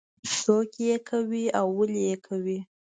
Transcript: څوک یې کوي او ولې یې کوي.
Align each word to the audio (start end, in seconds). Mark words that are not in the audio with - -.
څوک 0.39 0.71
یې 0.87 0.95
کوي 1.09 1.45
او 1.59 1.67
ولې 1.77 2.01
یې 2.09 2.15
کوي. 2.27 2.59